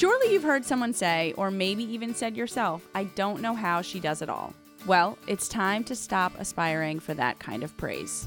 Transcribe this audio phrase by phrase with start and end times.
[0.00, 4.00] Surely you've heard someone say, or maybe even said yourself, I don't know how she
[4.00, 4.54] does it all.
[4.86, 8.26] Well, it's time to stop aspiring for that kind of praise.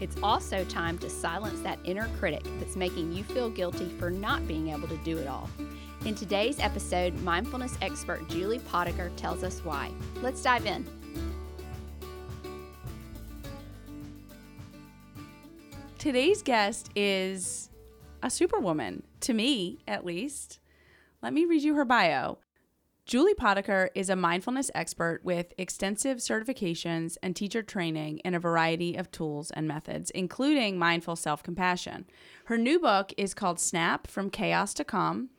[0.00, 4.48] It's also time to silence that inner critic that's making you feel guilty for not
[4.48, 5.48] being able to do it all.
[6.04, 9.92] In today's episode, mindfulness expert Julie Potiker tells us why.
[10.22, 10.84] Let's dive in.
[15.98, 17.70] Today's guest is
[18.24, 20.58] a superwoman, to me at least.
[21.22, 22.38] Let me read you her bio.
[23.06, 28.96] Julie Potiker is a mindfulness expert with extensive certifications and teacher training in a variety
[28.96, 32.06] of tools and methods, including mindful self compassion.
[32.46, 35.30] Her new book is called Snap From Chaos to Calm.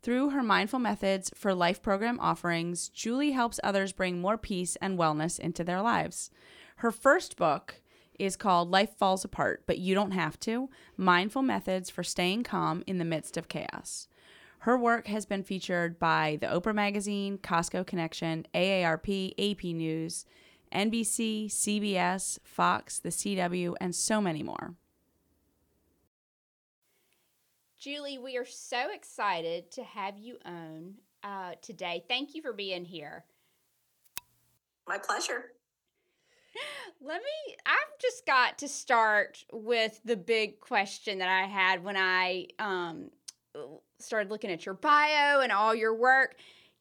[0.00, 4.98] Through her mindful methods for life program offerings, Julie helps others bring more peace and
[4.98, 6.30] wellness into their lives.
[6.76, 7.82] Her first book
[8.18, 12.82] is called Life Falls Apart, but You Don't Have to Mindful Methods for Staying Calm
[12.86, 14.08] in the Midst of Chaos.
[14.66, 20.26] Her work has been featured by the Oprah Magazine, Costco Connection, AARP, AP News,
[20.74, 24.74] NBC, CBS, Fox, the CW, and so many more.
[27.78, 32.02] Julie, we are so excited to have you on uh, today.
[32.08, 33.24] Thank you for being here.
[34.88, 35.52] My pleasure.
[37.00, 41.96] Let me, I've just got to start with the big question that I had when
[41.96, 43.10] I um,
[43.98, 46.36] started looking at your bio and all your work.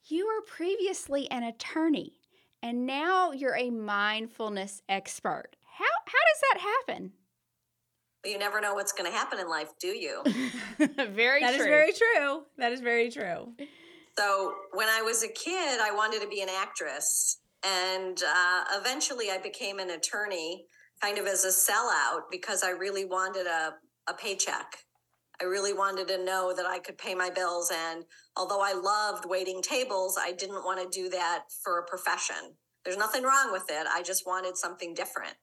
[0.08, 2.20] You were previously an attorney
[2.62, 5.56] and now you're a mindfulness expert.
[5.78, 7.12] How, how does that happen?
[8.26, 10.24] You never know what's going to happen in life, do you?
[10.80, 11.62] very That true.
[11.62, 12.44] is very true.
[12.58, 13.54] That is very true.
[14.18, 17.38] So, when I was a kid, I wanted to be an actress.
[17.64, 20.66] And uh, eventually, I became an attorney
[21.02, 23.76] kind of as a sellout because I really wanted a,
[24.10, 24.85] a paycheck.
[25.42, 27.72] I really wanted to know that I could pay my bills.
[27.74, 32.56] And although I loved waiting tables, I didn't want to do that for a profession.
[32.84, 33.88] There's nothing wrong with it.
[33.88, 35.36] I just wanted something different.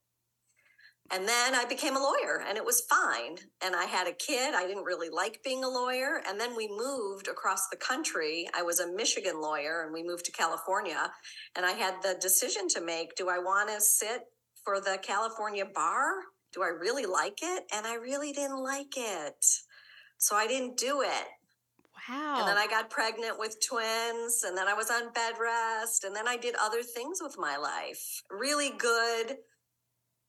[1.11, 3.37] And then I became a lawyer and it was fine.
[3.63, 4.55] And I had a kid.
[4.55, 6.23] I didn't really like being a lawyer.
[6.27, 8.49] And then we moved across the country.
[8.55, 11.11] I was a Michigan lawyer and we moved to California.
[11.55, 14.23] And I had the decision to make do I want to sit
[14.65, 16.13] for the California bar?
[16.55, 17.65] Do I really like it?
[17.75, 19.45] And I really didn't like it.
[20.23, 21.27] So I didn't do it.
[22.09, 22.37] Wow.
[22.39, 26.15] And then I got pregnant with twins, and then I was on bed rest, and
[26.15, 28.23] then I did other things with my life.
[28.31, 29.39] Really good,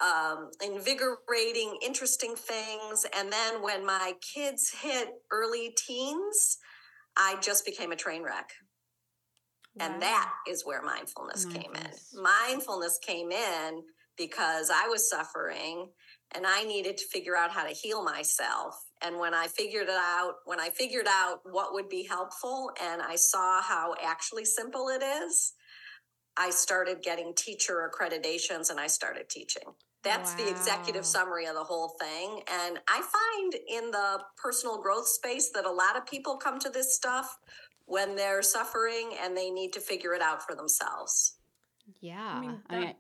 [0.02, 3.06] um, invigorating, interesting things.
[3.16, 6.58] And then when my kids hit early teens,
[7.16, 8.50] I just became a train wreck.
[9.80, 12.12] And that is where mindfulness, Mindfulness.
[12.14, 12.24] came in.
[12.24, 13.84] Mindfulness came in
[14.18, 15.90] because I was suffering
[16.36, 18.76] and I needed to figure out how to heal myself.
[19.04, 23.02] And when I figured it out, when I figured out what would be helpful and
[23.02, 25.54] I saw how actually simple it is,
[26.38, 29.64] I started getting teacher accreditations and I started teaching.
[30.04, 32.42] That's the executive summary of the whole thing.
[32.52, 36.70] And I find in the personal growth space that a lot of people come to
[36.70, 37.38] this stuff
[37.86, 41.38] when they're suffering and they need to figure it out for themselves.
[42.02, 42.34] yeah.
[42.36, 42.98] I mean, I, mean, that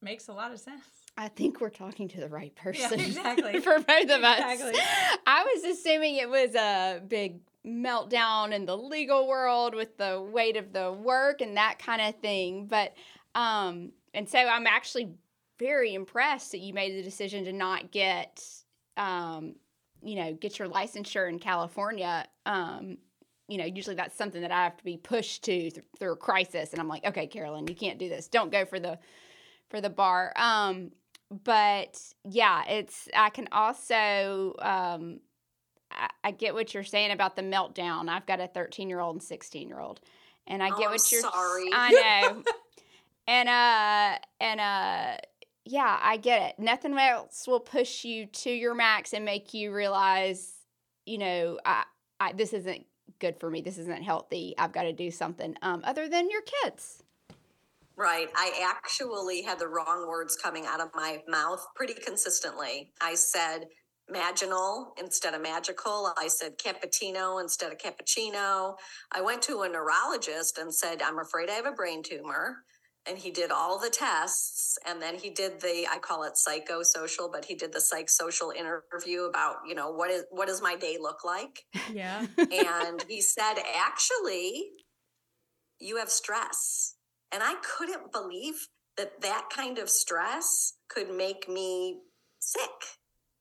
[0.00, 0.84] makes a lot of sense.
[1.16, 3.00] I think we're talking to the right person.
[3.00, 3.60] exactly.
[3.60, 4.52] For both of us.
[4.52, 4.80] Exactly.
[5.26, 10.56] I was assuming it was a big meltdown in the legal world with the weight
[10.56, 12.66] of the work and that kind of thing.
[12.66, 12.94] But,
[13.34, 15.10] um, and so I'm actually
[15.58, 18.44] very impressed that you made the decision to not get,
[18.96, 19.54] um,
[20.02, 22.26] you know, get your licensure in California.
[22.44, 22.98] Um,
[23.48, 26.16] you know, usually that's something that I have to be pushed to th- through a
[26.16, 26.72] crisis.
[26.72, 28.26] And I'm like, okay, Carolyn, you can't do this.
[28.28, 28.98] Don't go for the,
[29.70, 30.32] for the bar.
[30.36, 30.90] Um,
[31.42, 35.20] but yeah, it's I can also um,
[35.90, 38.08] I, I get what you're saying about the meltdown.
[38.08, 40.00] I've got a 13 year old and 16 year old,
[40.46, 41.20] and I Oh, get I'm what you're.
[41.22, 41.70] sorry.
[41.72, 42.42] I know,
[43.26, 45.16] and uh and uh
[45.66, 46.58] yeah, I get it.
[46.62, 50.52] Nothing else will push you to your max and make you realize,
[51.06, 51.84] you know, I,
[52.20, 52.84] I this isn't
[53.18, 53.62] good for me.
[53.62, 54.54] This isn't healthy.
[54.58, 57.03] I've got to do something um, other than your kids.
[57.96, 58.28] Right.
[58.34, 62.92] I actually had the wrong words coming out of my mouth pretty consistently.
[63.00, 63.66] I said
[64.12, 66.12] maginal instead of magical.
[66.18, 68.74] I said cappuccino instead of cappuccino.
[69.12, 72.64] I went to a neurologist and said, I'm afraid I have a brain tumor.
[73.06, 74.78] And he did all the tests.
[74.86, 79.24] And then he did the, I call it psychosocial, but he did the psychosocial interview
[79.24, 81.64] about, you know, what is what does my day look like?
[81.92, 82.26] Yeah.
[82.38, 84.70] and he said, actually,
[85.78, 86.94] you have stress.
[87.34, 91.98] And I couldn't believe that that kind of stress could make me
[92.38, 92.70] sick.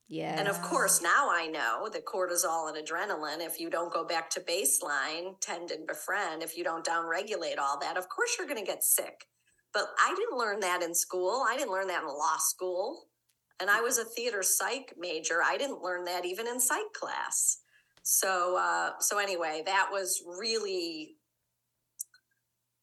[0.08, 0.38] Yeah.
[0.40, 4.32] And of course, now I know that cortisol and adrenaline, if you don't go back
[4.32, 8.60] to baseline, tend and befriend, if you don't downregulate all that, of course you're going
[8.60, 9.28] to get sick.
[9.74, 11.46] But I didn't learn that in school.
[11.48, 13.08] I didn't learn that in law school.
[13.62, 15.42] And I was a theater psych major.
[15.44, 17.60] I didn't learn that even in psych class.
[18.02, 21.16] So, uh, so anyway, that was really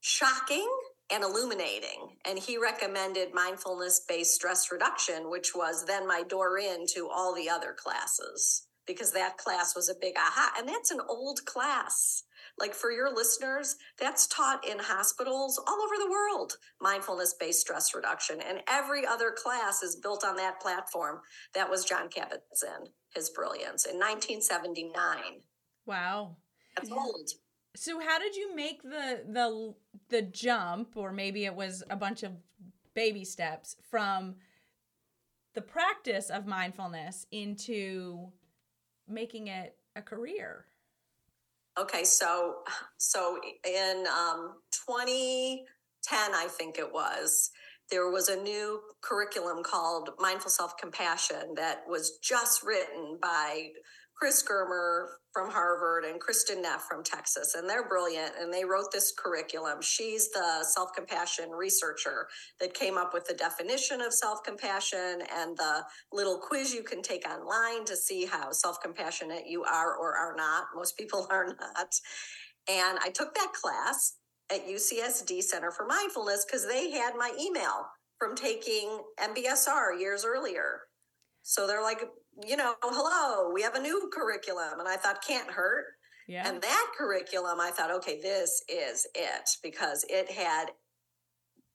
[0.00, 0.68] shocking
[1.12, 2.16] and illuminating.
[2.24, 7.34] And he recommended mindfulness based stress reduction, which was then my door in to all
[7.34, 10.52] the other classes because that class was a big aha.
[10.58, 12.24] And that's an old class.
[12.58, 17.94] Like for your listeners, that's taught in hospitals all over the world, mindfulness based stress
[17.94, 18.40] reduction.
[18.40, 21.20] And every other class is built on that platform.
[21.54, 25.42] That was John Kabat Zinn, his brilliance in 1979.
[25.86, 26.36] Wow.
[26.76, 27.30] That's old.
[27.76, 29.74] So how did you make the the
[30.08, 32.32] the jump or maybe it was a bunch of
[32.94, 34.36] baby steps from
[35.54, 38.28] the practice of mindfulness into
[39.08, 40.66] making it a career?
[41.78, 42.56] Okay, so
[42.98, 44.56] so in um,
[44.86, 45.64] 2010,
[46.34, 47.50] I think it was,
[47.90, 53.68] there was a new curriculum called Mindful Self Compassion that was just written by
[54.20, 58.32] Chris Germer from Harvard and Kristin Neff from Texas, and they're brilliant.
[58.38, 59.80] And they wrote this curriculum.
[59.80, 62.28] She's the self compassion researcher
[62.60, 67.00] that came up with the definition of self compassion and the little quiz you can
[67.00, 70.64] take online to see how self compassionate you are or are not.
[70.74, 71.94] Most people are not.
[72.68, 74.16] And I took that class
[74.52, 77.86] at UCSD Center for Mindfulness because they had my email
[78.18, 80.80] from taking MBSR years earlier.
[81.42, 82.02] So they're like,
[82.46, 84.78] you know, hello, we have a new curriculum.
[84.78, 85.84] And I thought, can't hurt.
[86.28, 86.48] Yeah.
[86.48, 90.66] And that curriculum, I thought, okay, this is it because it had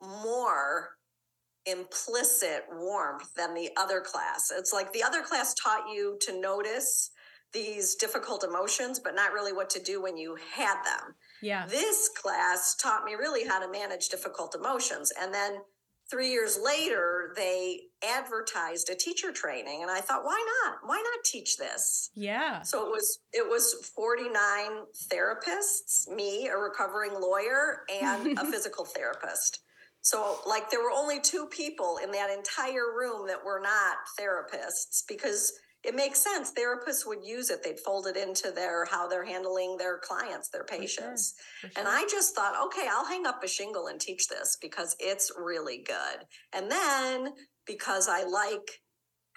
[0.02, 0.92] more
[1.66, 4.52] implicit warmth than the other class.
[4.56, 7.12] It's like the other class taught you to notice
[7.54, 11.16] these difficult emotions, but not really what to do when you had them.
[11.42, 11.66] yeah.
[11.66, 15.12] This class taught me really how to manage difficult emotions.
[15.20, 15.58] And then
[16.10, 19.81] three years later, they advertised a teacher training.
[19.81, 20.78] And I thought, why not?
[20.86, 22.12] Why not teach this?
[22.16, 22.62] Yeah.
[22.62, 24.34] So it was it was 49
[25.12, 29.60] therapists, me, a recovering lawyer, and a physical therapist.
[30.02, 35.02] So like there were only two people in that entire room that were not therapists
[35.07, 35.52] because
[35.86, 36.52] it makes sense.
[36.52, 37.64] Therapists would use it.
[37.64, 41.36] They'd fold it into their how they're handling their clients, their patients.
[41.62, 41.88] For And sure.
[41.88, 45.84] I just thought, okay, I'll hang up a shingle and teach this because it's really
[45.86, 46.26] good.
[46.54, 47.34] And then
[47.68, 48.82] because I like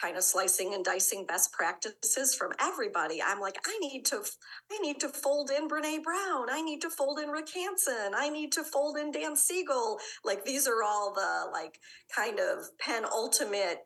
[0.00, 4.22] kind of slicing and dicing best practices from everybody, I'm like, I need to,
[4.70, 6.46] I need to fold in Brene Brown.
[6.50, 8.12] I need to fold in Rick Hanson.
[8.16, 9.98] I need to fold in Dan Siegel.
[10.24, 11.78] Like these are all the like
[12.14, 13.80] kind of penultimate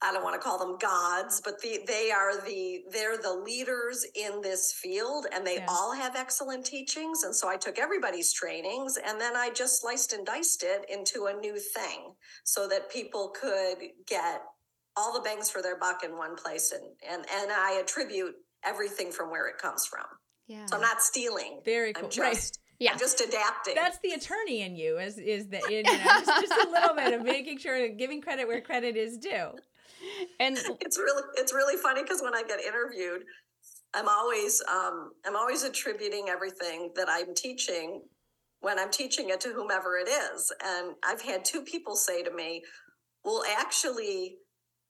[0.00, 4.06] I don't want to call them gods, but the, they are the they're the leaders
[4.14, 5.66] in this field, and they Yeah.
[5.68, 7.24] all have excellent teachings.
[7.24, 11.26] And so I took everybody's trainings, and then I just sliced and diced it into
[11.26, 12.14] a new thing,
[12.44, 14.42] so that people could get
[14.96, 18.34] all the bangs for their buck in one place, and and and I attribute
[18.64, 20.04] everything from where it comes from.
[20.46, 20.66] Yeah.
[20.66, 21.60] So I'm not stealing.
[21.64, 22.22] Very I'm cool.
[22.22, 22.34] Right.
[22.34, 22.92] just Yeah.
[22.92, 23.74] I'm just adapting.
[23.74, 27.14] That's the attorney in you is is that you know, just, just a little bit
[27.14, 29.50] of making sure that giving credit where credit is due.
[30.40, 33.24] And it's really it's really funny because when I get interviewed,
[33.94, 38.02] I'm always um, I'm always attributing everything that I'm teaching
[38.60, 40.52] when I'm teaching it to whomever it is.
[40.64, 42.62] And I've had two people say to me,
[43.24, 44.36] "Well, actually."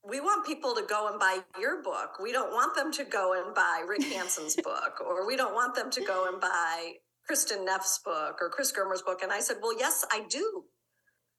[0.09, 2.21] We want people to go and buy your book.
[2.23, 5.75] We don't want them to go and buy Rick Hanson's book, or we don't want
[5.75, 6.93] them to go and buy
[7.28, 9.23] Kristin Neff's book or Chris Germer's book.
[9.23, 10.64] And I said, Well, yes, I do.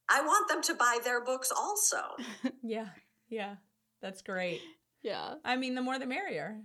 [0.09, 1.99] I want them to buy their books also.
[2.61, 2.87] Yeah.
[3.29, 3.55] Yeah.
[4.01, 4.61] That's great.
[5.01, 5.35] yeah.
[5.43, 6.59] I mean, the more the merrier.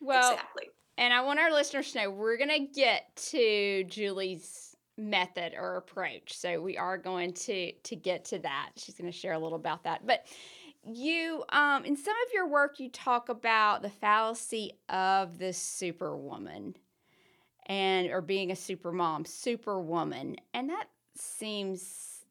[0.00, 0.68] Well, exactly.
[0.98, 5.76] and I want our listeners to know we're going to get to Julie's method or
[5.76, 6.36] approach.
[6.36, 8.70] So we are going to to get to that.
[8.76, 10.06] She's going to share a little about that.
[10.06, 10.26] But
[10.84, 16.74] you um in some of your work you talk about the fallacy of the superwoman
[17.66, 20.36] and or being a super mom, superwoman.
[20.52, 22.24] And that seems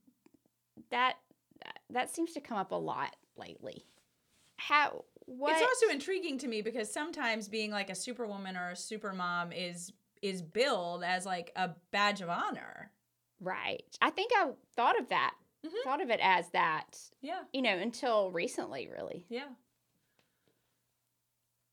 [0.90, 1.16] that
[1.90, 3.86] that seems to come up a lot lately.
[4.58, 8.74] How what It's also intriguing to me because sometimes being like a superwoman or a
[8.76, 12.92] supermom is is billed as like a badge of honor.
[13.40, 13.84] Right.
[14.02, 15.34] I think I thought of that.
[15.66, 15.84] Mhm.
[15.84, 17.42] Thought of it as that, Yeah.
[17.54, 19.26] you know, until recently, really.
[19.30, 19.50] Yeah.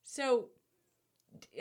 [0.05, 0.49] So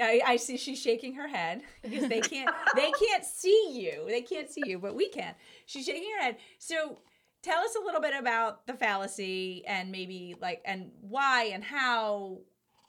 [0.02, 4.06] I, I see she's shaking her head because they can't they can't see you.
[4.08, 5.36] They can't see you, but we can.
[5.66, 6.38] She's shaking her head.
[6.58, 7.00] So
[7.44, 12.40] tell us a little bit about the fallacy and maybe like and why and how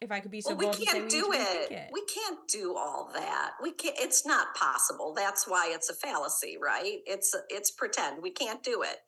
[0.01, 1.73] if I could be so well, we bold to say can't we do need it.
[1.73, 1.91] it.
[1.93, 3.53] We can't do all that.
[3.61, 3.97] We can't.
[3.99, 5.13] It's not possible.
[5.17, 6.99] That's why it's a fallacy, right?
[7.07, 8.23] It's it's pretend.
[8.23, 8.99] We can't do it.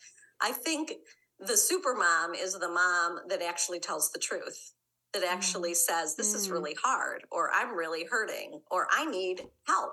[0.40, 0.94] I think
[1.38, 4.72] the super mom is the mom that actually tells the truth.
[5.12, 5.32] That Mm.
[5.32, 6.52] actually says this is Mm.
[6.52, 9.92] really hard, or I'm really hurting, or I need help,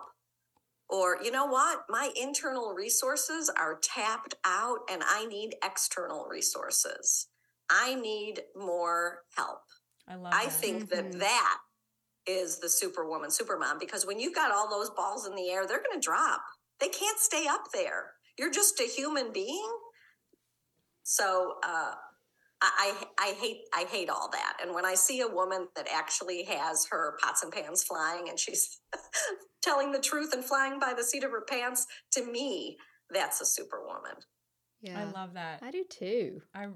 [0.90, 7.28] or you know what, my internal resources are tapped out, and I need external resources.
[7.70, 9.62] I need more help.
[10.08, 10.54] I love I that.
[10.54, 10.90] think Mhm.
[10.90, 11.58] that that
[12.26, 15.84] is the superwoman, supermom, because when you've got all those balls in the air, they're
[15.84, 16.42] going to drop.
[16.80, 18.14] They can't stay up there.
[18.38, 19.72] You're just a human being.
[21.04, 21.96] So uh,
[22.62, 24.58] I, I I hate I hate all that.
[24.62, 28.40] And when I see a woman that actually has her pots and pans flying and
[28.40, 28.80] she's
[29.68, 32.78] telling the truth and flying by the seat of her pants, to me,
[33.10, 34.16] that's a superwoman.
[34.82, 35.00] Yeah.
[35.00, 35.62] I love that.
[35.62, 36.42] I do too.
[36.54, 36.68] I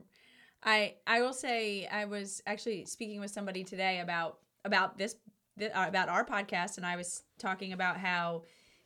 [0.64, 5.16] I I will say I was actually speaking with somebody today about about this
[5.60, 8.44] th- uh, about our podcast and I was talking about how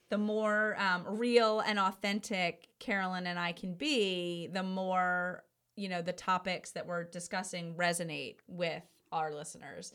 [0.10, 5.44] the more um, real and authentic Carolyn and I can be, the more
[5.76, 9.94] you know the topics that we're discussing resonate with our listeners.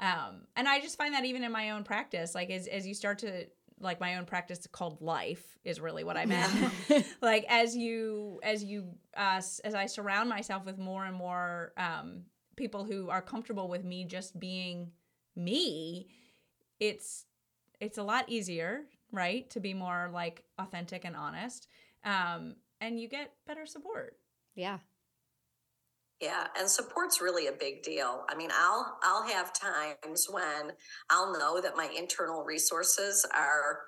[0.00, 2.94] Um, and I just find that even in my own practice, like as as you
[2.94, 3.46] start to
[3.78, 6.52] like my own practice called life is really what I meant.
[7.22, 12.22] like as you as you uh as I surround myself with more and more um
[12.56, 14.90] people who are comfortable with me just being
[15.36, 16.08] me,
[16.78, 17.26] it's
[17.78, 19.48] it's a lot easier, right?
[19.50, 21.68] To be more like authentic and honest.
[22.04, 24.16] Um and you get better support.
[24.54, 24.78] Yeah.
[26.20, 28.24] Yeah, and support's really a big deal.
[28.28, 30.72] I mean, I'll I'll have times when
[31.08, 33.80] I'll know that my internal resources are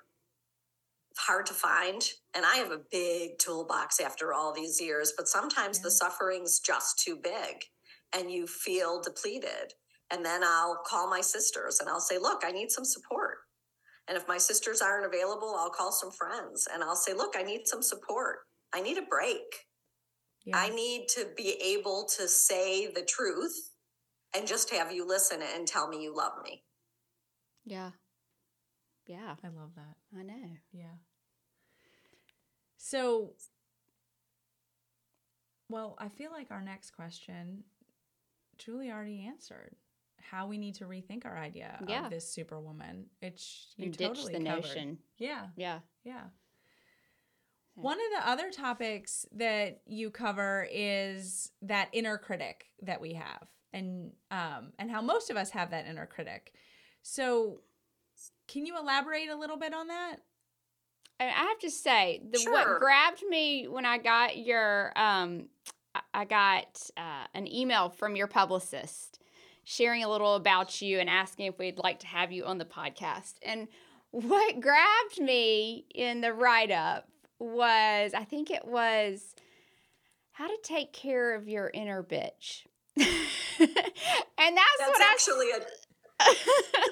[1.17, 5.79] hard to find and I have a big toolbox after all these years, but sometimes
[5.79, 7.65] the suffering's just too big
[8.13, 9.73] and you feel depleted.
[10.11, 13.39] And then I'll call my sisters and I'll say, "Look, I need some support."
[14.07, 17.43] And if my sisters aren't available, I'll call some friends and I'll say, "Look, I
[17.43, 18.47] need some support.
[18.73, 19.67] I need a break."
[20.45, 20.57] Yeah.
[20.57, 23.71] I need to be able to say the truth
[24.35, 26.63] and just have you listen and tell me you love me.
[27.65, 27.91] Yeah.
[29.07, 29.35] Yeah.
[29.43, 29.95] I love that.
[30.17, 30.57] I know.
[30.71, 30.95] Yeah.
[32.77, 33.33] So,
[35.69, 37.63] well, I feel like our next question,
[38.57, 39.75] Julie already answered
[40.19, 42.05] how we need to rethink our idea Yeah.
[42.05, 43.05] of this superwoman.
[43.21, 44.61] It's you And ditch totally the covered.
[44.63, 44.97] notion.
[45.17, 45.79] Yeah, Yeah.
[46.03, 46.25] yeah.
[47.75, 47.83] Yeah.
[47.83, 53.47] One of the other topics that you cover is that inner critic that we have,
[53.73, 56.53] and um, and how most of us have that inner critic.
[57.01, 57.61] So,
[58.47, 60.17] can you elaborate a little bit on that?
[61.19, 62.51] I have to say, the Sure.
[62.51, 65.47] what grabbed me when I got your um,
[65.95, 69.19] I- I got uh, an email from your publicist
[69.63, 72.65] sharing a little about you and asking if we'd like to have you on the
[72.65, 73.35] podcast.
[73.43, 73.67] And
[74.11, 77.07] what grabbed me in the write up
[77.43, 79.35] was, I think it was
[80.31, 82.65] how to take care of your inner bitch.
[82.97, 85.59] and that's, That's what actually a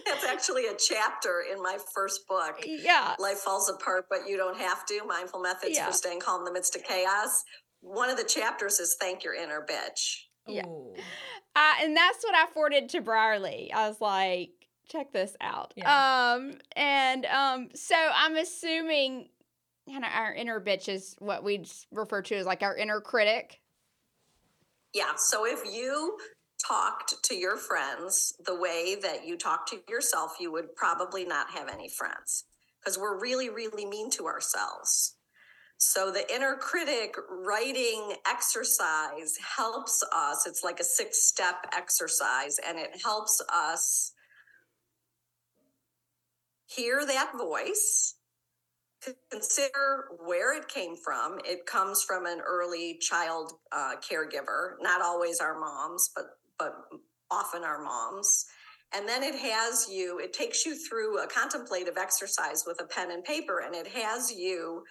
[0.06, 2.56] that's actually a chapter in my first book.
[2.66, 3.16] yeah.
[3.20, 5.02] Life falls apart, but you don't have to.
[5.08, 5.86] Mindful methods Yeah.
[5.88, 7.44] for staying calm in the midst of chaos.
[7.82, 10.24] One of the chapters is thank your inner bitch.
[10.48, 10.66] Yeah.
[11.56, 13.72] Uh, and that's what I forwarded to Brierly.
[13.74, 14.50] I was like,
[14.90, 15.74] check this out.
[15.78, 16.34] Yeah.
[16.36, 19.30] Um, and um, so I'm assuming
[19.92, 23.60] kind of our inner bitch is what we refer to as like our inner critic.
[24.94, 25.14] Yeah.
[25.18, 26.18] So if you
[26.66, 31.50] talked to your friends the way that you talk to yourself, you would probably not
[31.52, 32.46] have any friends
[32.80, 35.16] because we're really, really mean to ourselves.
[35.78, 40.46] So the inner critic writing exercise helps us.
[40.46, 44.12] It's like a six step exercise and it helps us
[46.68, 48.16] hear that voice
[49.30, 51.40] consider where it came from.
[51.46, 56.26] It comes from an early child uh, caregiver, not always our moms, but
[56.60, 56.74] but
[57.32, 58.46] often our moms.
[58.94, 60.20] And then it has you.
[60.20, 64.32] It takes you through a contemplative exercise with a pen and paper, and it has
[64.32, 64.84] you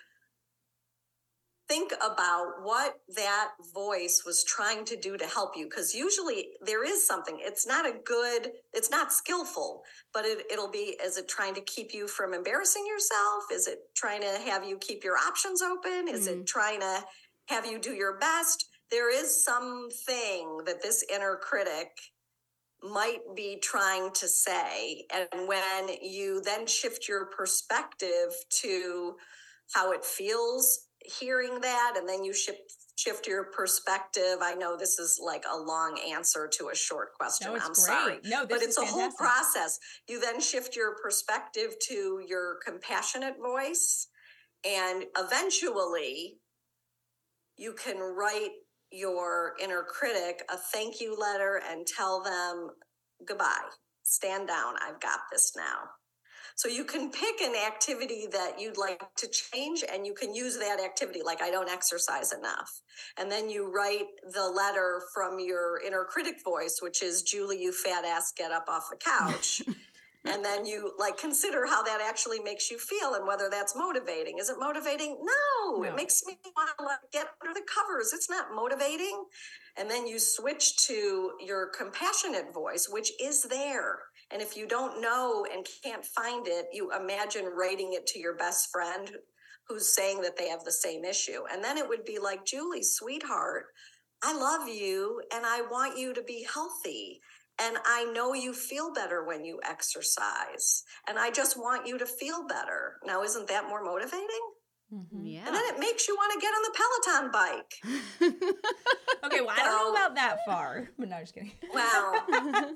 [1.71, 6.85] think about what that voice was trying to do to help you because usually there
[6.85, 7.39] is something.
[7.41, 11.61] It's not a good it's not skillful but it, it'll be is it trying to
[11.61, 13.45] keep you from embarrassing yourself?
[13.53, 16.09] Is it trying to have you keep your options open?
[16.09, 16.47] Is it mm.
[16.47, 17.05] trying to
[17.47, 18.67] have you do your best?
[18.91, 21.91] There is something that this inner critic
[22.83, 29.15] might be trying to say and when you then shift your perspective to
[29.73, 34.38] how it feels hearing that and then you shift shift your perspective.
[34.42, 37.49] I know this is like a long answer to a short question.
[37.49, 37.76] No, I'm great.
[37.76, 38.19] sorry.
[38.25, 39.78] No, but it's a whole process.
[40.07, 44.09] You then shift your perspective to your compassionate voice,
[44.64, 46.38] and eventually,
[47.57, 48.50] you can write
[48.92, 52.71] your inner critic a thank you letter and tell them
[53.26, 53.69] goodbye.
[54.02, 54.75] Stand down.
[54.83, 55.88] I've got this now.
[56.61, 60.59] So you can pick an activity that you'd like to change and you can use
[60.59, 62.83] that activity like I don't exercise enough.
[63.17, 67.73] And then you write the letter from your inner critic voice which is Julie you
[67.73, 69.62] fat ass get up off the couch.
[70.26, 74.37] and then you like consider how that actually makes you feel and whether that's motivating.
[74.38, 75.17] Is it motivating?
[75.23, 75.83] No, No.
[75.85, 78.12] it makes me want to like get under the covers.
[78.12, 79.25] It's not motivating.
[79.79, 84.00] And then you switch to your compassionate voice, which is there.
[84.33, 88.37] And if you don't know and can't find it, you imagine writing it to your
[88.37, 89.11] best friend
[89.67, 91.43] who's saying that they have the same issue.
[91.53, 93.67] And then it would be like, Julie, sweetheart,
[94.23, 97.21] I love you and I want you to be healthy.
[97.63, 100.83] And I know you feel better when you exercise.
[101.09, 102.97] And I just want you to feel better.
[103.05, 104.27] Now, isn't that more motivating?
[104.93, 105.23] Mhm.
[105.25, 105.47] Yeah.
[105.47, 108.45] And then it makes you want to get on the Peloton bike.
[109.23, 111.53] Okay, well, I don't know about that far, but no, just kidding.
[111.75, 112.25] Wow.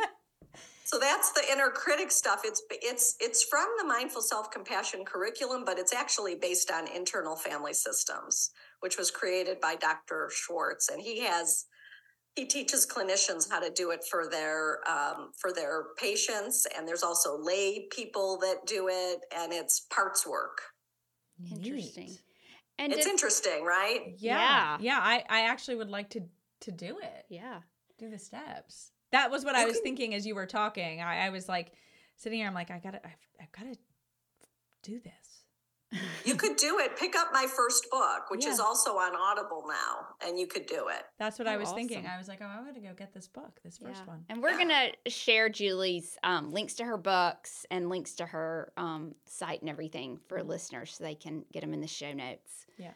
[0.95, 2.43] so that's the inner critic stuff.
[2.45, 7.73] It's it's it's from the mindful self-compassion curriculum, but it's actually based on internal family
[7.75, 10.31] systems, which was created by Dr.
[10.33, 11.67] Schwartz, and he has
[12.37, 17.03] he teaches clinicians how to do it for their um, for their patients, and there's
[17.03, 20.59] also lay people that do it, and it's parts work.
[21.51, 22.07] Interesting.
[22.07, 22.21] Neat.
[22.79, 24.15] And It's did- interesting, right?
[24.19, 24.77] Yeah, Yeah.
[24.81, 24.99] yeah.
[25.01, 26.21] I, I actually would like to
[26.63, 27.25] to do it.
[27.29, 27.61] yeah.
[27.99, 28.91] Do the steps.
[29.15, 31.01] That was what I was can- thinking as you were talking.
[31.01, 31.73] I, I was like
[32.17, 32.47] sitting here.
[32.49, 33.77] I'm like, I gotta, I've, I've gotta
[34.83, 35.13] do this.
[36.25, 36.97] You could do it.
[36.99, 40.89] Pick up my first book, which is also on Audible now, and you could do
[40.89, 41.05] it.
[41.21, 42.05] That's what I Oh, was thinking.
[42.05, 44.07] I was like, oh, I'm gonna go get this book, this first Yeah.
[44.07, 44.25] one.
[44.29, 44.59] And we're Yeah.
[44.59, 49.71] gonna share Julie's um, links to her books and links to her um, site and
[49.71, 52.67] everything for listeners so they can get them in the show notes.
[52.77, 52.91] Yeah.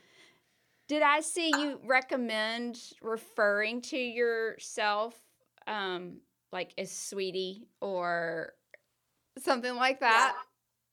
[0.89, 5.15] Did I see you recommend referring to yourself
[5.69, 6.19] um,
[6.53, 8.55] like as sweetie or
[9.39, 10.33] something like that?
[10.35, 10.43] Yeah.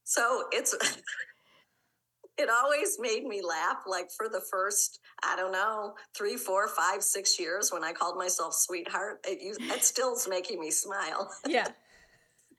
[0.03, 0.75] So it's
[2.37, 3.83] it always made me laugh.
[3.87, 8.17] Like for the first, I don't know, three, four, five, six years when I called
[8.17, 11.31] myself sweetheart, it used, it still's making me smile.
[11.47, 11.67] Yeah.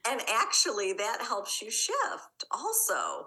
[0.09, 3.27] And actually, that helps you shift also.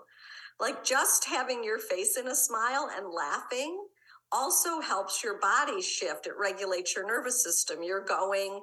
[0.62, 3.86] Like just having your face in a smile and laughing
[4.32, 6.28] also helps your body shift.
[6.28, 7.84] It regulates your nervous system.
[7.84, 8.62] You're going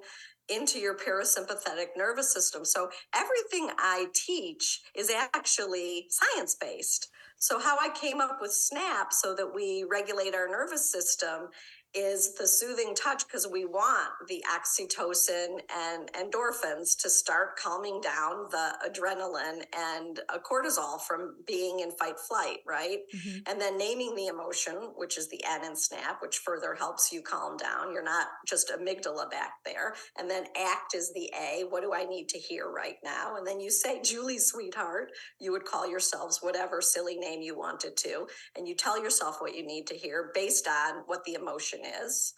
[0.48, 2.64] into your parasympathetic nervous system.
[2.64, 7.08] So everything I teach is actually science based.
[7.38, 11.48] So, how I came up with SNAP so that we regulate our nervous system
[11.96, 18.46] is the soothing touch because we want the oxytocin and endorphins to start calming down
[18.50, 23.00] the adrenaline and cortisol from being in fight flight, right?
[23.14, 23.48] Mhm.
[23.48, 27.22] And then naming the emotion, which is the N in SNAP, which further helps you
[27.22, 27.92] calm down.
[27.92, 29.96] You're not just amygdala back there.
[30.16, 31.64] And then ACT is the A.
[31.64, 33.36] What do I need to hear right now?
[33.36, 37.96] And then you say, Julie, sweetheart, you would call yourselves whatever silly name you wanted
[37.98, 38.28] to.
[38.54, 42.34] And you tell yourself what you need to hear based on what the emotion is.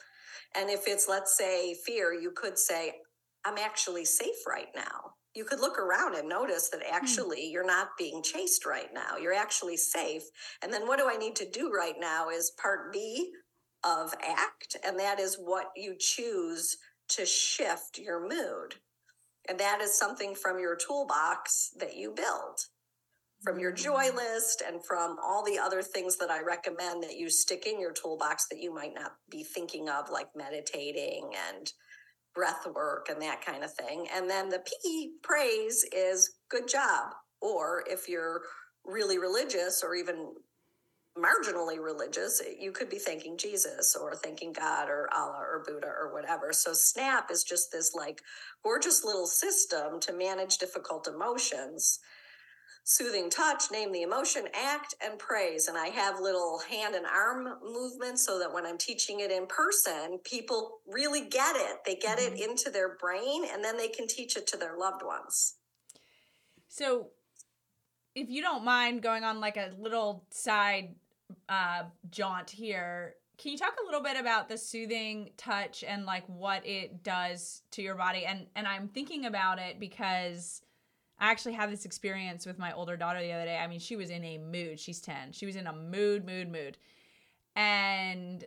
[0.56, 2.94] And if it's, let's say, fear, you could say,
[3.44, 5.12] I'm actually safe right now.
[5.34, 6.94] You could look around and notice that hmm.
[6.94, 9.16] actually you're not being chased right now.
[9.20, 10.22] You're actually safe.
[10.62, 13.30] And then what do I need to do right now is part B
[13.84, 16.76] of ACT, and that is what you choose
[17.10, 18.74] to shift your mood.
[19.48, 22.60] And that is something from your toolbox that you build
[23.42, 27.30] from your joy list and from all the other things that I recommend that you
[27.30, 31.72] stick in your toolbox that you might not be thinking of, like meditating and
[32.34, 34.06] breath work and that kind of thing.
[34.14, 37.12] And then the P, praise, is good job.
[37.40, 38.42] Or if you're
[38.84, 40.34] really religious or even
[41.16, 46.12] marginally religious, you could be thanking Jesus or thanking God or Allah or Buddha or
[46.12, 46.52] whatever.
[46.52, 48.20] So SNAP is just this like
[48.64, 52.00] gorgeous little system to manage difficult emotions
[52.88, 55.68] soothing touch, name the emotion, act, and praise.
[55.68, 59.46] And I have little hand and arm movements so that when I'm teaching it in
[59.46, 61.80] person, people really get it.
[61.84, 65.02] They get it into their brain and then they can teach it to their loved
[65.04, 65.56] ones.
[66.68, 67.08] So,
[68.14, 70.94] if you don't mind going on like a little side
[71.50, 76.24] uh, jaunt here, can you talk a little bit about the soothing touch and like
[76.26, 78.24] what it does to your body?
[78.24, 80.62] And and I'm thinking about it because
[81.20, 83.56] I actually had this experience with my older daughter the other day.
[83.58, 84.78] I mean, she was in a mood.
[84.78, 85.32] She's 10.
[85.32, 86.78] She was in a mood, mood, mood.
[87.56, 88.44] And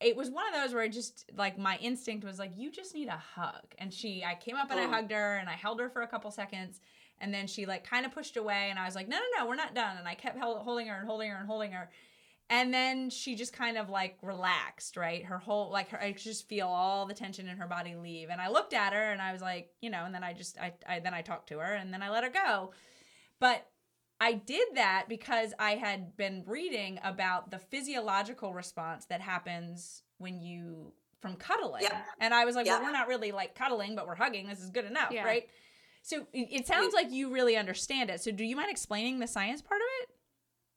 [0.00, 2.94] it was one of those where I just like my instinct was like, you just
[2.94, 3.62] need a hug.
[3.78, 4.90] And she, I came up and I Mm.
[4.90, 6.80] hugged her and I held her for a couple seconds.
[7.20, 9.46] And then she like kind of pushed away and I was like, no, no, no,
[9.46, 9.98] we're not done.
[9.98, 11.90] And I kept holding her and holding her and holding her.
[12.50, 15.24] And then she just kind of like relaxed, right?
[15.24, 18.28] Her whole, like, her, I could just feel all the tension in her body leave.
[18.28, 20.58] And I looked at her and I was like, you know, and then I just,
[20.58, 22.72] I, I then I talked to her and then I let her go.
[23.38, 23.68] But
[24.20, 30.40] I did that because I had been reading about the physiological response that happens when
[30.40, 31.82] you from cuddling.
[31.82, 32.02] Yeah.
[32.18, 32.78] And I was like, Yeah.
[32.78, 34.48] well, we're not really like cuddling, but we're hugging.
[34.48, 35.24] This is good enough, Yeah.
[35.24, 35.48] right?
[36.02, 38.22] So it sounds like you really understand it.
[38.22, 40.16] So do you mind explaining the science part of it?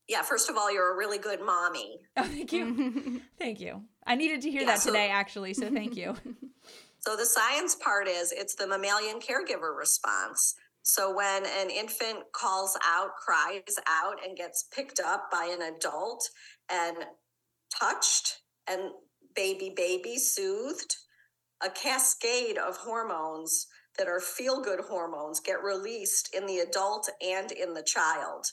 [0.07, 1.99] Yeah, first of all, you're a really good mommy.
[2.17, 3.21] Oh, thank you.
[3.39, 3.83] thank you.
[4.05, 5.53] I needed to hear Yeah, that so- today, actually.
[5.53, 6.15] So thank you.
[6.99, 10.55] So the science part is it's the mammalian caregiver response.
[10.83, 16.29] So when an infant calls out, cries out, and gets picked up by an adult
[16.69, 16.97] and
[17.77, 18.39] touched
[18.69, 18.91] and
[19.35, 20.95] baby baby soothed,
[21.65, 27.51] a cascade of hormones that are feel good hormones get released in the adult and
[27.51, 28.45] in the child.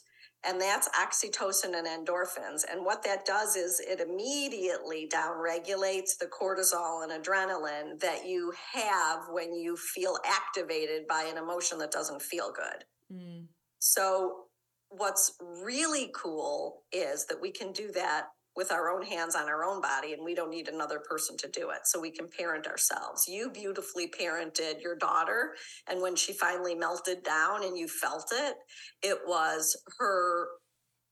[0.46, 2.64] And that's oxytocin and endorphins.
[2.70, 9.20] And what that does is it immediately downregulates the cortisol and adrenaline that you have
[9.30, 12.84] when you feel activated by an emotion that doesn't feel good.
[13.14, 13.46] Mm.
[13.80, 14.44] So,
[14.88, 18.28] what's really cool is that we can do that
[18.60, 21.48] with our own hands on our own body and we don't need another person to
[21.48, 21.80] do it.
[21.84, 23.26] So, we can parent ourselves.
[23.26, 25.54] You beautifully parented your daughter.
[25.88, 28.56] And when she finally melted down and you felt it,
[29.02, 30.48] it was her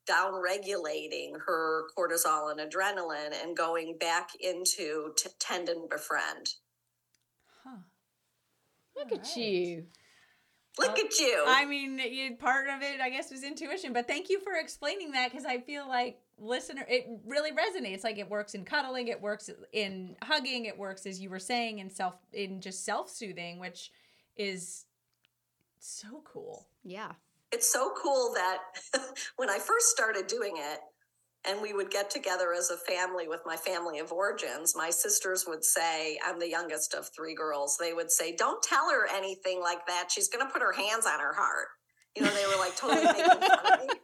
[0.06, 6.50] down regulating her cortisol and adrenaline and going back into t- tend and befriend.
[7.64, 7.78] Huh.
[8.96, 9.36] Look All at right.
[9.36, 9.84] you.
[10.78, 11.44] Look Well, at you.
[11.46, 13.92] I mean, you, part of it, I guess, was intuition.
[13.92, 18.04] But thank you for explaining that because I feel like listener, it really resonates.
[18.04, 21.80] Like it works in cuddling, it works in hugging, it works as you were saying
[21.80, 23.90] in self, in just self soothing, which
[24.36, 24.84] is
[25.80, 26.66] so cool.
[26.84, 27.12] Yeah.
[27.52, 28.58] it's so cool that
[29.36, 30.78] when I first started doing it,
[31.48, 35.46] and we would get together as a family with my family of origins, my sisters
[35.48, 37.76] would say, I'm the youngest of three girls.
[37.80, 40.10] They would say, Don't tell her anything like that.
[40.10, 41.68] She's going to put her hands on her heart.
[42.14, 43.94] You know, they were like totally making fun of me.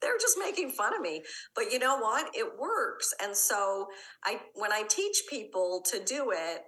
[0.00, 1.22] They're just making fun of me.
[1.54, 2.34] But you know what?
[2.34, 3.12] It works.
[3.22, 3.86] And so
[4.24, 6.62] I when I teach people to do it,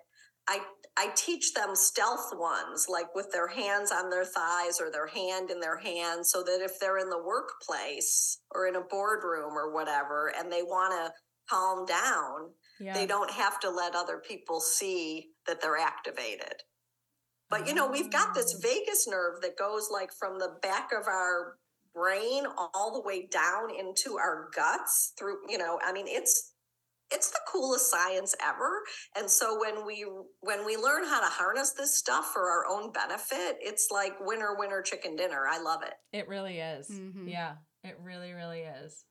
[0.49, 0.61] I
[0.97, 5.51] I teach them stealth ones, like with their hands on their thighs or their hand
[5.51, 9.73] in their hand, so that if they're in the workplace or in a boardroom or
[9.73, 11.13] whatever, and they want to
[11.51, 12.95] calm down, Yeah.
[12.95, 16.63] they don't have to let other people see that they're activated.
[17.51, 18.59] But you know, we've got this Oh.
[18.63, 21.59] vagus nerve that goes like from the back of our
[21.93, 26.54] brain all the way down into our guts through, you know, I mean, it's
[27.11, 28.83] it's the coolest science ever.
[29.17, 30.07] And so when we
[30.41, 34.57] when we learn how to harness this stuff for our own benefit, it's like winner
[34.59, 35.45] winner chicken dinner.
[35.49, 35.95] I love it.
[36.13, 36.89] It really is.
[36.89, 37.31] Mhm.
[37.31, 39.05] Yeah, it really, really is.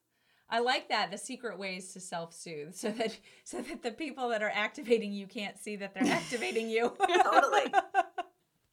[0.50, 4.30] I like that the secret ways to self soothe, so that so that the people
[4.30, 6.96] that are activating you can't see that they're activating you.
[7.24, 7.74] Totally.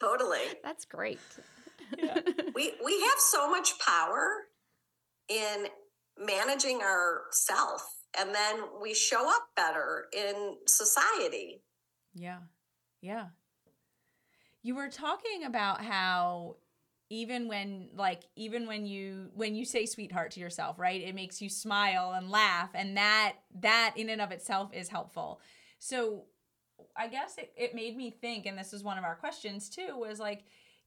[0.00, 0.40] Totally.
[0.64, 1.20] That's great.
[1.96, 2.18] Yeah.
[2.54, 4.46] we we have so much power
[5.28, 5.66] in
[6.18, 7.82] managing our self
[8.18, 11.62] and then we show up better in society
[12.14, 12.38] Yeah.
[13.00, 13.26] Yeah.
[14.62, 16.56] You were talking about how
[17.08, 21.00] even when like even when you when you say sweetheart to yourself, right?
[21.00, 25.40] It makes you smile and laugh and that that in and of itself is helpful.
[25.78, 26.24] So
[26.96, 29.96] I guess it, it made me think, and this is one of our questions too,
[29.96, 30.44] was like,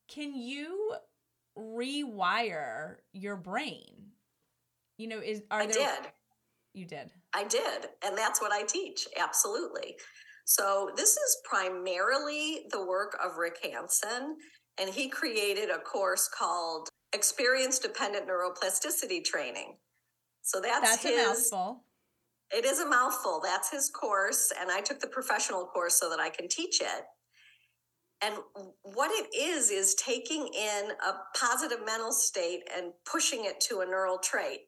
[0.07, 0.93] can you
[1.57, 4.12] rewire your brain?
[4.97, 6.12] You know, is are i there did
[6.73, 7.09] you did.
[7.33, 9.95] i did and that's what i teach absolutely
[10.45, 14.36] so this is primarily the work of rick hanson
[14.79, 19.75] and he created a course called experience dependent neuroplasticity training
[20.43, 21.86] so that's, That's a his mouthful.
[22.51, 23.41] It is a mouthful.
[23.43, 24.51] That's his course.
[24.59, 27.05] And I took the professional course so that I can teach it.
[28.21, 28.36] And
[28.83, 33.86] what it is, is taking in a positive mental state and pushing it to a
[33.86, 34.59] neural trait.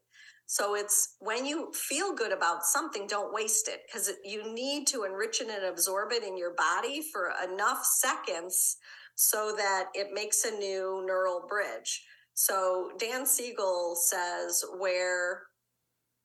[0.48, 5.04] So it's when you feel good about something, don't waste it because you need to
[5.04, 8.78] enrich it and absorb it in your body for enough seconds
[9.16, 12.04] so that it makes a new neural bridge.
[12.36, 15.44] So Dan Siegel says where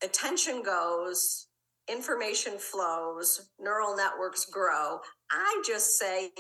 [0.03, 1.47] attention goes,
[1.89, 4.99] information flows, neural networks grow.
[5.31, 6.31] I just say,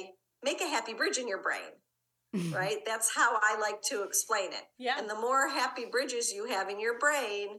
[0.44, 2.78] make a happy bridge in your brain, right?
[2.84, 4.64] That's how I like to explain it.
[4.78, 4.98] Yeah.
[4.98, 7.58] And the more happy bridges you have in your brain,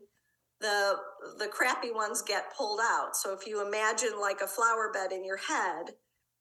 [0.62, 0.96] the
[1.40, 3.16] the crappy ones get pulled out.
[3.16, 5.94] So if you imagine like a flower bed in your head,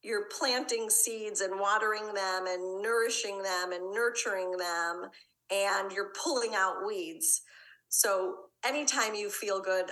[0.03, 5.11] you're planting seeds and watering them and nourishing them and nurturing them
[5.51, 7.43] and you're pulling out weeds.
[7.89, 9.91] So anytime you feel good,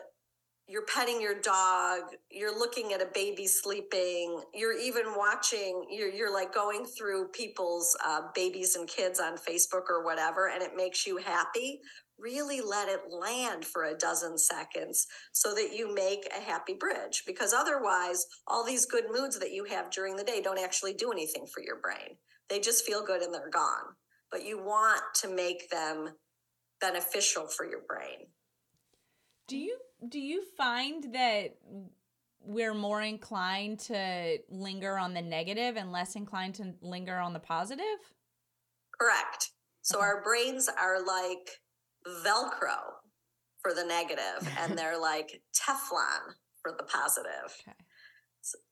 [0.69, 6.33] you're petting your dog, you're looking at a baby sleeping, you're even watching, you're, you're
[6.33, 11.07] like going through people's uh, babies and kids on Facebook or whatever, and it makes
[11.07, 11.81] you happy.
[12.18, 17.22] Really let it land for a dozen seconds so that you make a happy bridge.
[17.26, 21.12] Because otherwise, all these good moods that you have during the day don't actually do
[21.12, 22.16] anything for your brain.
[22.48, 23.94] They just feel good and they're gone.
[24.31, 26.11] But you want to make them
[26.81, 28.26] beneficial for your brain.
[29.46, 29.78] Do you
[30.09, 31.57] do you find that
[32.40, 37.40] we're more inclined to linger on the negative and less inclined to linger on the
[37.40, 37.85] positive?
[38.98, 39.50] Correct.
[39.83, 40.07] So Okay.
[40.07, 41.50] our brains are like
[42.06, 42.94] Velcro
[43.61, 47.56] for the negative, and they're like Teflon for the positive.
[47.66, 47.76] Okay.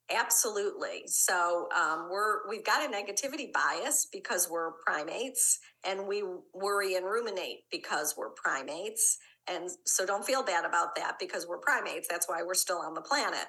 [0.09, 1.03] Absolutely.
[1.07, 7.05] So um, we're we've got a negativity bias because we're primates, and we worry and
[7.05, 9.17] ruminate because we're primates.
[9.49, 12.07] And so don't feel bad about that because we're primates.
[12.09, 13.47] That's why we're still on the planet.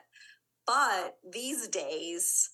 [0.66, 2.50] But these days,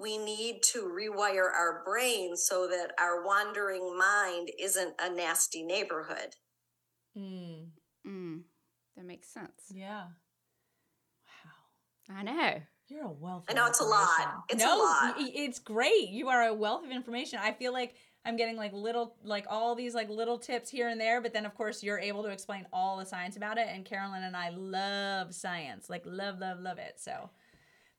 [0.00, 6.36] we need to rewire our brain so that our wandering mind isn't a nasty neighborhood.
[7.16, 7.68] Mm,
[8.06, 8.42] Mm,
[8.96, 9.52] that makes sense.
[9.70, 10.04] yeah.
[12.08, 12.16] Wow.
[12.16, 12.60] I know.
[12.88, 13.44] You're a wealth.
[13.48, 14.08] I know it's a lot.
[14.18, 14.40] information.
[14.50, 15.14] It's a lot.
[15.18, 16.08] it's great.
[16.08, 17.38] You are a wealth of information.
[17.40, 21.00] I feel like I'm getting like little, like all these like little tips here and
[21.00, 23.68] there, but then of course you're able to explain all the science about it.
[23.70, 26.94] And Carolyn and I love science, like love, love, love it.
[26.98, 27.30] So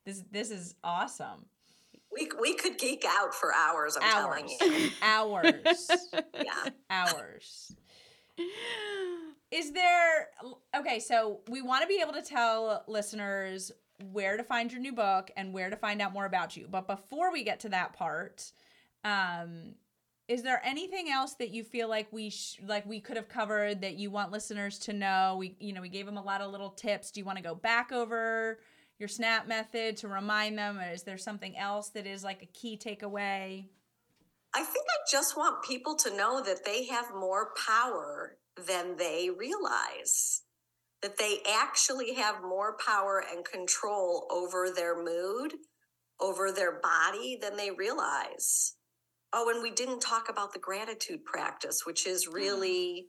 [0.06, 1.45] this this is awesome.
[2.13, 4.89] We, we could geek out for hours, I'm telling you.
[5.02, 5.89] hours,
[6.43, 6.69] Yeah.
[6.89, 7.76] hours.
[9.52, 10.30] Is there
[10.76, 10.99] okay?
[10.99, 13.71] So we want to be able to tell listeners
[14.12, 16.67] where to find your new book and where to find out more about you.
[16.69, 18.52] But before we get to that part,
[19.04, 19.76] um,
[20.28, 23.82] is there anything else that you feel like we sh- like we could have covered
[23.82, 25.36] that you want listeners to know?
[25.38, 27.12] We you know we gave them a lot of little tips.
[27.12, 28.60] Do you want to go back over
[29.04, 32.46] your snap method to remind them, or is there something else that is like a
[32.46, 33.66] key takeaway?
[34.56, 39.30] I think I just want people to know that they have more power than they
[39.38, 40.44] realize.
[41.02, 45.56] That they actually have more power and control over their mood,
[46.22, 48.76] over their body than they realize.
[49.34, 52.36] Oh, and we didn't talk about the gratitude practice, which is mm.
[52.36, 53.08] really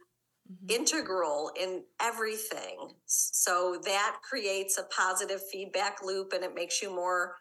[0.50, 0.70] Mhm.
[0.70, 3.00] integral in everything.
[3.07, 7.37] So that creates a positive feedback loop and it makes you more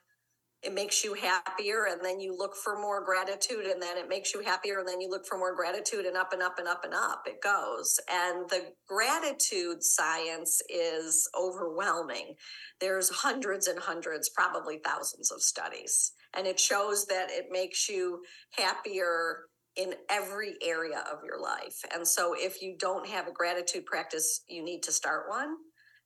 [0.64, 4.34] it makes you happier and then you look for more gratitude and then it makes
[4.34, 6.84] you happier and then you look for more gratitude and up and up and up
[6.86, 8.00] and up it goes.
[8.10, 12.36] And the gratitude science is overwhelming.
[12.80, 16.14] There's hundreds and hundreds, probably thousands of studies.
[16.34, 21.82] And it shows that it makes you happier in every area of your life.
[21.94, 25.56] And so if you don't have a gratitude practice, you need to start one,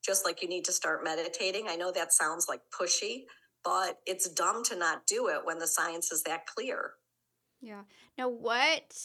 [0.06, 1.68] just like you need to start meditating.
[1.68, 3.24] I know that sounds like pushy,
[3.64, 6.94] but it's dumb to not do it when the science is that clear.
[7.62, 7.82] Yeah.
[8.18, 8.96] Now, what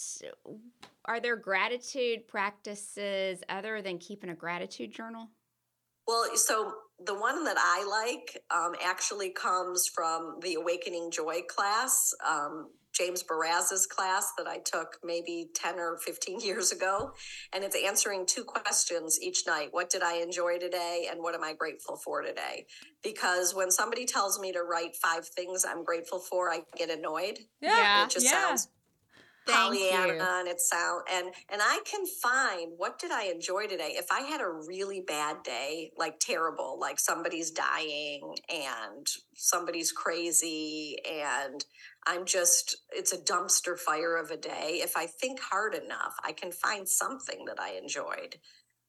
[1.07, 5.29] are there gratitude practices other than keeping a gratitude journal?
[6.07, 6.73] Well, so
[7.05, 13.23] the one that I like um, actually comes from the Awakening Joy class, um, James
[13.23, 17.13] Baraz's class that I took maybe 10 or 15 years ago.
[17.53, 21.09] And it's answering two questions each night What did I enjoy today?
[21.11, 22.67] And what am I grateful for today?
[23.03, 27.39] Because when somebody tells me to write five things I'm grateful for, I get annoyed.
[27.61, 28.05] Yeah.
[28.05, 28.49] It just yeah.
[28.49, 28.69] sounds
[29.47, 33.95] Thank Pollyanna and it sound and and I can find what did I enjoy today?
[33.97, 40.97] If I had a really bad day, like terrible, like somebody's dying and somebody's crazy
[41.11, 41.65] and
[42.07, 44.81] I'm just it's a dumpster fire of a day.
[44.83, 48.37] If I think hard enough, I can find something that I enjoyed.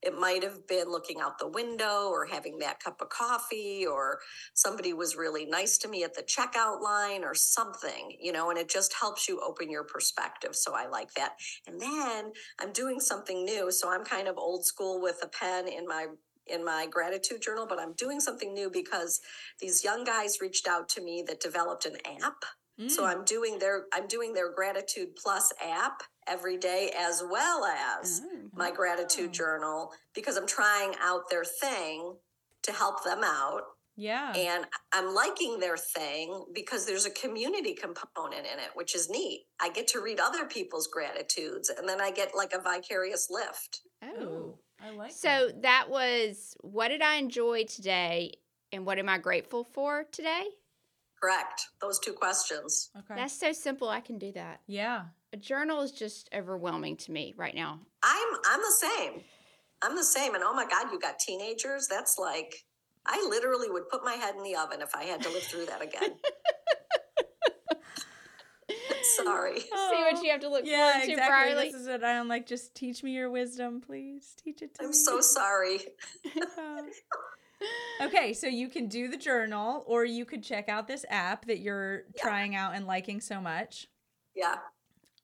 [0.04, 4.20] It might have been looking out the window or having that cup of coffee or
[4.54, 8.60] somebody was really nice to me at the checkout line or something, you know, and
[8.60, 10.56] it just helps you open your perspective.
[10.56, 11.34] So I like that.
[11.68, 13.72] And then I'm doing something new.
[13.72, 16.08] So I'm kind of old school with a pen in my
[16.48, 19.22] in my gratitude journal, but I'm doing something new because
[19.62, 22.44] these young guys reached out to me that developed an app.
[22.88, 23.08] So Mm.
[23.08, 28.50] I'm doing their I'm doing their gratitude plus app every day as well as Oh.
[28.54, 29.34] my gratitude Oh.
[29.34, 32.16] journal because I'm trying out their thing
[32.64, 33.62] to help them out
[33.96, 34.34] yeah.
[34.36, 39.46] and I'm liking their thing because there's a community component in it, which is neat.
[39.60, 43.82] I get to read other people's gratitudes and then I get like a vicarious lift.
[44.02, 44.08] Oh.
[44.22, 48.34] oh I like So that was what did I enjoy today
[48.72, 50.46] and what am I grateful for today?
[51.22, 51.68] Correct.
[51.80, 52.90] Those two questions.
[52.98, 53.16] Okay.
[53.16, 53.88] That's so simple.
[53.88, 54.60] I can do that.
[54.68, 55.04] yeah.
[55.34, 57.80] A journal is just overwhelming to me right now.
[58.04, 59.22] I'm I'm the same.
[59.82, 60.36] I'm the same.
[60.36, 61.88] And oh my God, you got teenagers.
[61.90, 62.54] That's like
[63.08, 65.66] I literally would put my head in the oven if I had to live through
[65.66, 66.12] that again.
[69.26, 69.60] Sorry.
[69.62, 71.54] See what you have to look Yeah, forward to, exactly.
[71.54, 71.72] Brierley.
[71.72, 72.46] This is what I'm like.
[72.46, 74.36] Just teach me your wisdom, please.
[74.42, 74.88] Teach it to me.
[74.88, 75.80] I'm so sorry.
[78.02, 81.60] okay, so you can do the journal, or you could check out this app that
[81.60, 82.22] you're Yeah.
[82.22, 83.88] trying out and liking so much.
[84.36, 84.56] Yeah.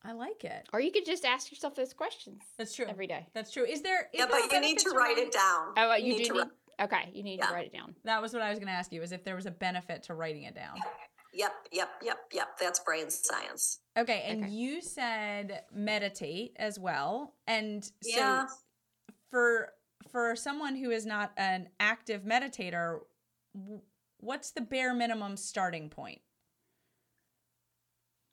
[0.04, 0.68] I like it.
[0.72, 2.86] Or you could just ask yourself those questions That's true.
[2.88, 3.28] every day.
[3.34, 3.66] That's true.
[3.66, 4.04] Is there?
[4.14, 5.74] Is Yeah, there but you need benefit to write it down.
[5.78, 6.40] Oh, uh, you, need do to need.
[6.40, 6.50] write-
[6.82, 7.48] Okay, you need Yeah.
[7.48, 7.94] to write it down.
[8.06, 9.02] That was what I was going to ask you.
[9.02, 10.78] Is if there was a benefit to writing it down?
[11.34, 12.58] Yep, yep, yep, yep.
[12.58, 13.80] That's brain science.
[13.98, 14.54] Okay, and Okay.
[14.54, 18.48] you said meditate as well, and so Yeah.
[19.30, 19.74] for
[20.12, 23.02] for someone who is not an active meditator,
[24.22, 26.22] what's the bare minimum starting point?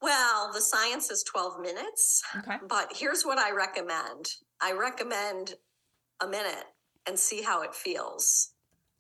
[0.03, 2.59] Well, the science is 12 minutes, Okay.
[2.69, 4.27] but here's what I recommend
[4.61, 5.55] I recommend
[6.21, 6.65] a minute
[7.07, 8.53] and see how it feels,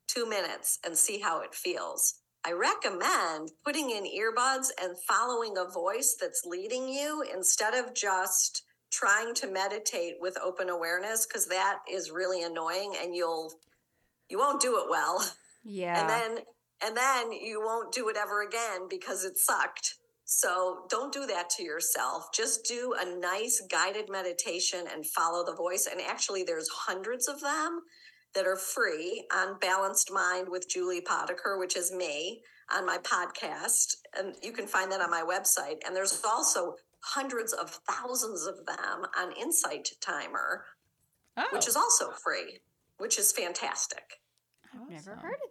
[0.07, 2.21] two minutes and see how it feels.
[2.45, 8.63] I recommend putting in earbuds and following a voice that's leading you instead of just
[8.93, 13.53] trying to meditate with open awareness because that is really annoying and you'll
[14.29, 15.25] you won't do it well
[15.65, 15.99] Yeah.
[16.01, 16.45] and then
[16.85, 19.95] and then you won't do it ever again because it sucked
[20.27, 22.33] so don't do that to yourself.
[22.35, 25.89] Just do a nice guided meditation and follow the voice.
[25.91, 27.83] And actually there's hundreds of them
[28.35, 32.43] that are free on balanced mind with julie potiker which is me
[32.75, 33.95] on my podcast.
[34.19, 35.77] And you can find that on my website.
[35.87, 40.65] And there's also hundreds of thousands of them on insight timer
[41.39, 42.61] Oh, which is also free
[42.99, 44.21] which is fantastic.
[44.75, 45.51] I've never heard of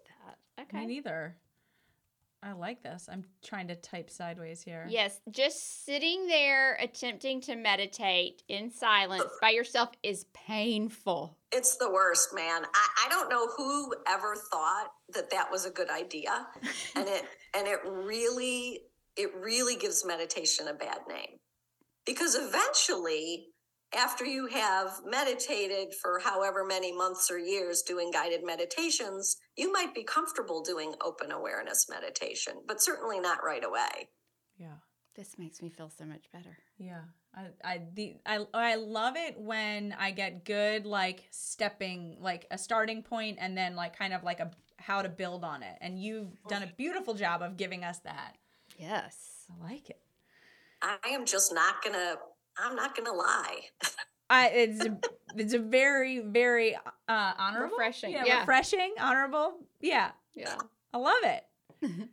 [0.57, 0.63] that.
[0.63, 0.79] Okay.
[0.79, 1.37] me neither.
[2.45, 3.09] I like this.
[3.11, 4.85] I'm trying to type sideways here.
[4.87, 11.39] Yes, just sitting there attempting to meditate in silence by yourself is painful.
[11.51, 12.63] It's the worst, man.
[12.63, 16.45] I, I don't know who ever thought that that was a good idea,
[16.95, 17.23] and it
[17.55, 18.81] and it really
[19.17, 21.39] it really gives meditation a bad name
[22.05, 23.47] because eventually,
[23.95, 29.93] after you have meditated for however many months or years doing guided meditations, you might
[29.93, 34.09] be comfortable doing open awareness meditation, but certainly not right away.
[34.57, 34.77] Yeah.
[35.15, 36.57] This makes me feel so much better.
[36.77, 37.01] Yeah.
[37.33, 42.57] I I the I I love it when I get good like stepping like a
[42.57, 45.77] starting point and then like kind of like a how to build on it.
[45.81, 48.35] And you've done a beautiful job of giving us that.
[48.77, 49.45] Yes.
[49.49, 49.99] I like it.
[50.81, 52.15] I am just not gonna.
[52.57, 53.61] I'm not gonna lie.
[54.29, 54.97] I it's a,
[55.35, 56.79] it's a very very uh
[57.37, 58.39] honorable Refreshing, Yeah, yeah.
[58.41, 59.59] refreshing, honorable.
[59.81, 60.11] Yeah.
[60.33, 60.55] Yeah.
[60.93, 61.43] I love it.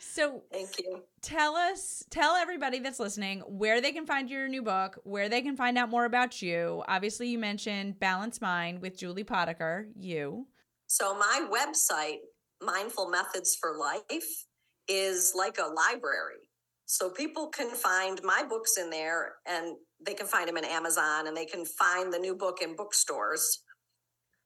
[0.00, 1.02] so Thank you.
[1.22, 5.42] tell us tell everybody that's listening where they can find your new book where they
[5.42, 10.46] can find out more about you obviously you mentioned balance mind with julie potiker you
[10.86, 12.18] So my website,
[12.62, 14.46] Mindful Methods for Life,
[14.88, 16.47] is like a library.
[16.88, 21.26] So people can find my books in there and they can find them in Amazon
[21.26, 23.62] and they can find the new book in bookstores.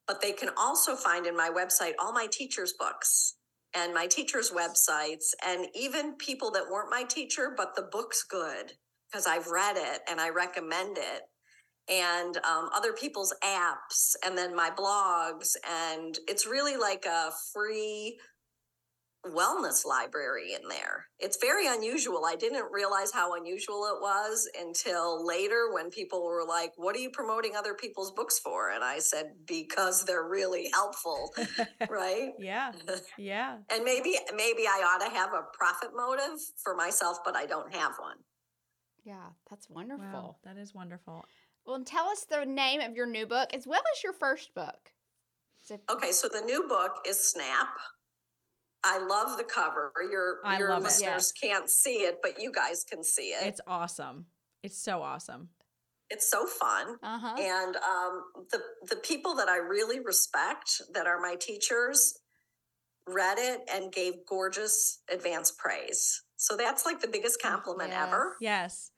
[0.09, 3.37] But they can also find in my website all my teachers' books
[3.77, 8.73] and my teachers' websites and even people that weren't my teacher, but the book's good
[9.09, 11.23] because I've read it and I recommend it
[11.89, 15.55] and um, other people's apps and then my blogs
[15.95, 18.19] and it's really like a free
[19.27, 21.07] wellness library in there.
[21.21, 22.25] It's very unusual.
[22.25, 26.99] I didn't realize how unusual it was until later when people were like what are
[26.99, 28.71] you promoting other people's books for?
[28.71, 31.33] And i said because they're really helpful.
[31.89, 32.33] Right?
[32.39, 32.73] Yeah.
[33.19, 33.59] Yeah.
[33.73, 37.75] And maybe maybe i ought to have a profit motive for myself but i don't
[37.75, 38.17] have one.
[39.05, 40.05] Yeah, that's wonderful.
[40.07, 41.25] wow that is wonderful.
[41.65, 44.53] Well, and tell us the name of your new book as well as your first
[44.55, 44.91] book.
[45.63, 47.69] So, Okay, so the new book is Snap.
[48.85, 49.93] I love the cover.
[50.11, 50.85] Your I your love it.
[50.85, 53.47] listeners can't see it, but you guys can see it.
[53.47, 54.27] it's awesome
[54.63, 55.49] it's so awesome
[56.11, 56.97] It's so fun.
[57.03, 57.35] uh huh.
[57.39, 58.23] And um,
[58.53, 58.61] the
[58.91, 62.15] the people that I really respect that are my teachers
[63.09, 66.23] read it and gave gorgeous advanced praise.
[66.37, 68.07] So that's like the biggest compliment Yes.
[68.07, 68.37] ever.
[68.41, 68.91] yes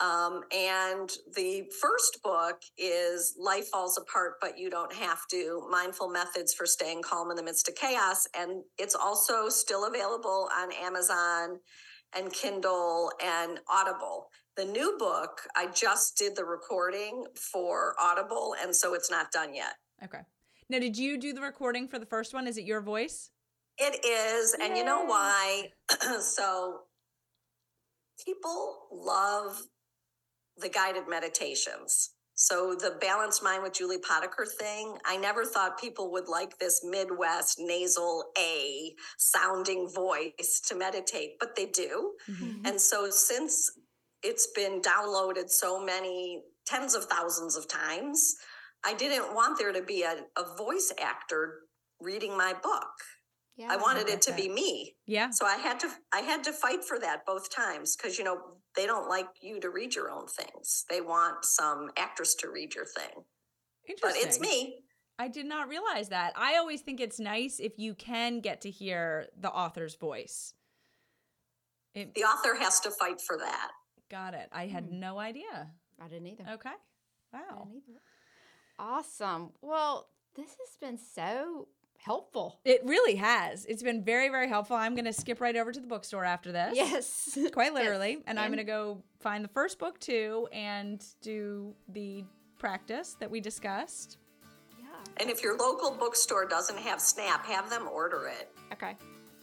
[0.00, 6.08] Um, and the first book is Life Falls Apart, but You Don't Have to Mindful
[6.08, 8.26] Methods for Staying Calm in the Midst of Chaos.
[8.36, 11.60] And it's also still available on Amazon
[12.16, 14.28] and Kindle and Audible.
[14.56, 19.54] The new book, I just did the recording for Audible, and so it's not done
[19.54, 19.74] yet.
[20.02, 20.20] Okay.
[20.68, 22.46] Now, did you do the recording for the first one?
[22.46, 23.30] Is it your voice?
[23.78, 25.70] It is, and you know why?
[26.20, 26.80] so
[28.24, 29.60] people love
[30.58, 32.10] the guided meditations.
[32.36, 36.84] So the balanced mind with Julie Potiker thing, I never thought people would like this
[36.84, 42.12] Midwest nasal A sounding voice to meditate, but they do.
[42.28, 42.66] Mm-hmm.
[42.66, 43.70] And so since
[44.22, 48.34] it's been downloaded so many tens of thousands of times,
[48.84, 51.60] I didn't want there to be a, a voice actor
[52.00, 52.90] reading my book.
[53.56, 53.68] Yeah.
[53.70, 54.40] I wanted get it to that.
[54.40, 54.96] be me.
[55.06, 55.30] Yeah.
[55.30, 58.38] So I had to I had to fight for that both times because you know
[58.74, 60.84] they don't like you to read your own things.
[60.90, 63.24] They want some actress to read your thing.
[63.88, 64.20] Interesting.
[64.22, 64.80] But it's me.
[65.18, 66.32] I did not realize that.
[66.36, 70.54] I always think it's nice if you can get to hear the author's voice.
[71.94, 73.70] It, The author has to fight for that.
[74.10, 74.48] got it.
[74.52, 74.98] I had Hmm.
[75.00, 75.70] no idea.
[76.00, 76.44] I didn't either.
[76.54, 76.72] Okay.
[77.32, 77.64] I Wow.
[77.70, 78.00] didn't either.
[78.78, 79.52] Awesome.
[79.60, 81.68] Well, this has been so
[81.98, 82.60] helpful.
[82.64, 83.64] It really has.
[83.66, 84.76] It's been very, very helpful.
[84.76, 86.72] I'm going to skip right over to the bookstore after this.
[86.74, 87.38] Yes.
[87.52, 88.12] Quite literally.
[88.12, 88.22] Yes.
[88.26, 92.24] And I'm going to go find the first book too and do the
[92.58, 94.18] practice that we discussed.
[94.78, 94.86] Yeah.
[95.18, 98.96] And if your local bookstore doesn't have Snap, have them order it Okay.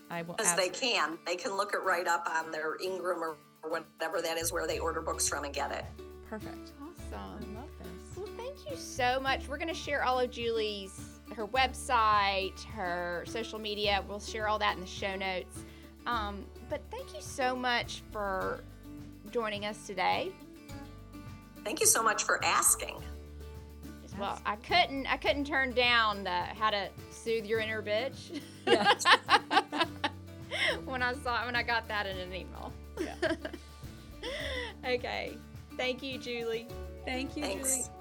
[0.10, 0.36] I will.
[0.36, 1.18] because they can.
[1.26, 3.38] They can look it right up on their Ingram or
[3.70, 5.86] whatever that is where they order books from and get it.
[6.30, 6.72] Perfect.
[6.82, 7.56] Awesome.
[7.56, 8.18] I love this.
[8.18, 9.47] Well, thank you so much.
[9.47, 14.03] We're going to share all of Julie's her website, her social media.
[14.07, 15.63] We'll share all that in the show notes.
[16.05, 18.63] Um, but thank you so much for
[19.32, 20.32] joining us today.
[21.63, 22.95] Thank you so much for asking.
[24.19, 28.41] Well, I couldn't I couldn't turn down the how to soothe your inner bitch.
[28.67, 28.93] Yeah.
[30.86, 32.73] when I saw when I got that in an email.
[32.99, 33.15] Yeah.
[34.86, 35.38] okay.
[35.77, 36.67] Thank you, Julie.
[37.05, 37.75] Thank you, Thanks.
[37.75, 38.01] Julie.